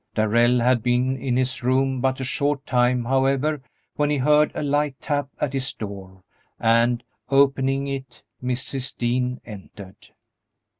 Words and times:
Darrell 0.15 0.59
had 0.61 0.81
been 0.81 1.15
in 1.15 1.37
his 1.37 1.61
room 1.61 2.01
but 2.01 2.19
a 2.19 2.23
short 2.23 2.65
time, 2.65 3.05
however, 3.05 3.61
when 3.97 4.09
he 4.09 4.17
heard 4.17 4.51
a 4.55 4.63
light 4.63 4.95
tap 4.99 5.29
at 5.39 5.53
his 5.53 5.73
door, 5.75 6.23
and, 6.59 7.03
opening 7.29 7.85
it, 7.85 8.23
Mrs. 8.43 8.97
Dean 8.97 9.39
entered. 9.45 10.07